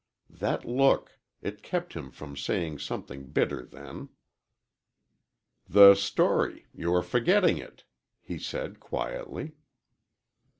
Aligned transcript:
That 0.31 0.65
look 0.65 1.19
it 1.43 1.61
kept 1.61 1.93
him 1.93 2.09
from 2.09 2.35
saying 2.35 2.79
something 2.79 3.27
bitter 3.27 3.63
then. 3.63 4.09
"The 5.69 5.93
story 5.93 6.65
you 6.73 6.91
are 6.95 7.03
forgetting 7.03 7.59
it," 7.59 7.83
he 8.19 8.39
said, 8.39 8.79
quietly. 8.79 9.51